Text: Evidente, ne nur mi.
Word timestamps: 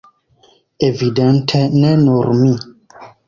Evidente, 0.87 1.59
ne 1.81 1.91
nur 2.05 2.27
mi. 2.39 2.53